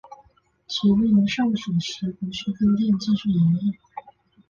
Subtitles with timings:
[0.65, 3.77] 其位于上水石湖墟分店继续营业。